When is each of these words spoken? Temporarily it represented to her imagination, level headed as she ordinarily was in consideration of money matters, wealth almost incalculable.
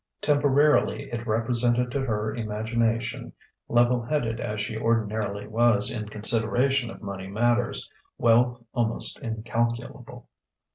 Temporarily 0.21 1.11
it 1.11 1.27
represented 1.27 1.91
to 1.91 1.99
her 2.01 2.33
imagination, 2.35 3.33
level 3.69 4.01
headed 4.01 4.39
as 4.39 4.59
she 4.59 4.75
ordinarily 4.75 5.47
was 5.47 5.91
in 5.91 6.09
consideration 6.09 6.89
of 6.89 7.03
money 7.03 7.27
matters, 7.27 7.87
wealth 8.17 8.63
almost 8.73 9.19
incalculable. 9.19 10.27